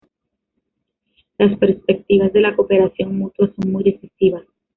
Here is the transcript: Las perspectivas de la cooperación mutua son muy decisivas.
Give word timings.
Las 1.37 1.55
perspectivas 1.59 2.33
de 2.33 2.41
la 2.41 2.55
cooperación 2.55 3.15
mutua 3.15 3.51
son 3.55 3.71
muy 3.71 3.83
decisivas. 3.83 4.41